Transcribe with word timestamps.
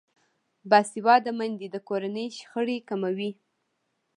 باسواده 0.69 1.31
میندې 1.37 1.67
د 1.71 1.75
کورنۍ 1.87 2.27
شخړې 2.37 2.77
کموي. 2.89 3.31